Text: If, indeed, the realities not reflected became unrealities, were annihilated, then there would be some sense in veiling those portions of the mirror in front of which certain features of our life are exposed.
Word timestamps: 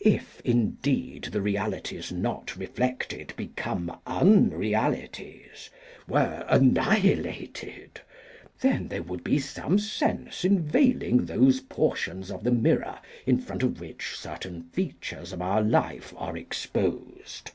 If, 0.00 0.42
indeed, 0.44 1.24
the 1.32 1.40
realities 1.40 2.12
not 2.12 2.56
reflected 2.58 3.32
became 3.38 3.90
unrealities, 4.06 5.70
were 6.06 6.44
annihilated, 6.46 8.02
then 8.60 8.88
there 8.88 9.02
would 9.02 9.24
be 9.24 9.38
some 9.38 9.78
sense 9.78 10.44
in 10.44 10.60
veiling 10.60 11.24
those 11.24 11.60
portions 11.60 12.30
of 12.30 12.44
the 12.44 12.52
mirror 12.52 12.98
in 13.24 13.38
front 13.38 13.62
of 13.62 13.80
which 13.80 14.14
certain 14.14 14.60
features 14.74 15.32
of 15.32 15.40
our 15.40 15.62
life 15.62 16.12
are 16.18 16.36
exposed. 16.36 17.52